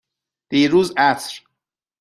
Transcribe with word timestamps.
دیروز 0.49 0.93
عصر. 0.97 1.43